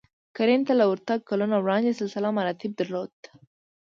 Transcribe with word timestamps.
کرنې 0.35 0.65
ته 0.67 0.73
له 0.79 0.85
ورتګ 0.91 1.19
کلونه 1.29 1.55
وړاندې 1.59 1.97
سلسله 1.99 2.29
مراتب 2.37 2.71
درلودل 2.79 3.23